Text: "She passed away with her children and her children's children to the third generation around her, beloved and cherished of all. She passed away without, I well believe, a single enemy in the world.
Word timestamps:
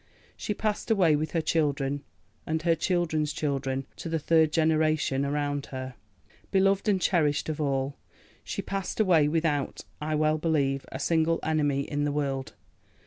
"She 0.35 0.55
passed 0.55 0.89
away 0.89 1.15
with 1.15 1.33
her 1.33 1.41
children 1.41 2.01
and 2.47 2.63
her 2.63 2.73
children's 2.73 3.31
children 3.31 3.85
to 3.97 4.09
the 4.09 4.17
third 4.17 4.51
generation 4.51 5.23
around 5.23 5.67
her, 5.67 5.93
beloved 6.49 6.89
and 6.89 6.99
cherished 6.99 7.49
of 7.49 7.61
all. 7.61 7.97
She 8.43 8.63
passed 8.63 8.99
away 8.99 9.27
without, 9.27 9.81
I 10.01 10.15
well 10.15 10.39
believe, 10.39 10.87
a 10.91 10.97
single 10.99 11.39
enemy 11.43 11.81
in 11.81 12.03
the 12.05 12.11
world. 12.11 12.53